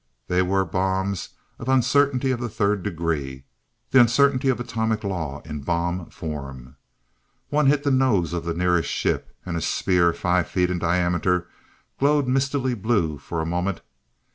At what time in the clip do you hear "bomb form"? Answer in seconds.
5.61-6.75